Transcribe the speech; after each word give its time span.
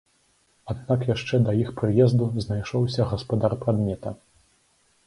Аднак 0.73 1.05
яшчэ 1.09 1.39
да 1.47 1.51
іх 1.65 1.69
прыезду 1.81 2.31
знайшоўся 2.47 3.09
гаспадар 3.13 3.51
прадмета. 3.67 4.19